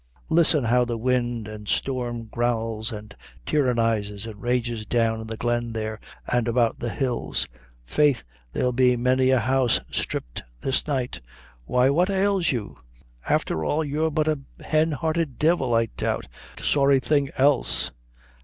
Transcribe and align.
Listen 0.29 0.63
how 0.63 0.83
the 0.83 0.97
wind 0.97 1.47
an' 1.47 1.67
storm 1.67 2.23
growls 2.25 2.91
an' 2.91 3.11
tyrannizes 3.45 4.25
and 4.25 4.41
rages 4.41 4.83
down 4.83 5.21
in 5.21 5.27
the 5.27 5.37
glen 5.37 5.73
there, 5.73 5.99
an' 6.27 6.47
about 6.47 6.79
the 6.79 6.89
hills. 6.89 7.47
Faith 7.85 8.23
there'll 8.51 8.71
be 8.71 8.97
many 8.97 9.29
a 9.29 9.39
house 9.39 9.79
stripped 9.91 10.41
this 10.61 10.87
night. 10.87 11.19
Why, 11.65 11.91
what 11.91 12.09
ails 12.09 12.51
you? 12.51 12.79
Afther 13.29 13.63
all, 13.63 13.83
you're 13.85 14.09
but 14.09 14.27
a 14.27 14.39
hen 14.61 14.93
hearted 14.93 15.37
divil, 15.37 15.75
I 15.75 15.85
doubt; 15.85 16.25
sorra 16.59 16.99
thing 16.99 17.29
else." 17.37 17.91